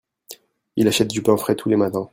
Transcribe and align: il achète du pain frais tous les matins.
il 0.77 0.87
achète 0.87 1.11
du 1.11 1.21
pain 1.21 1.37
frais 1.37 1.53
tous 1.55 1.69
les 1.69 1.75
matins. 1.75 2.09